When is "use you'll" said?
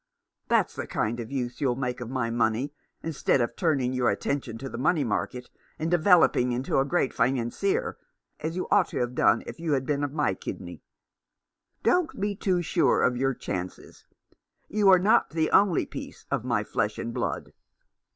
1.31-1.75